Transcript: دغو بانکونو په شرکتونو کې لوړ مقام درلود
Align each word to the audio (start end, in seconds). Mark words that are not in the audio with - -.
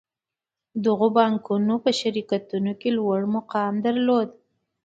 دغو 0.85 1.07
بانکونو 1.17 1.73
په 1.83 1.89
شرکتونو 1.99 2.71
کې 2.79 2.89
لوړ 2.97 3.19
مقام 3.35 3.73
درلود 3.85 4.29